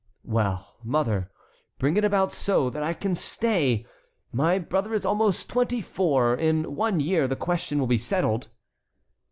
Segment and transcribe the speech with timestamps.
[0.25, 1.29] "Well, mother,
[1.77, 3.85] bring it about so that I can stay.
[4.31, 6.33] My brother is almost twenty four.
[6.35, 8.47] In one year the question will be settled."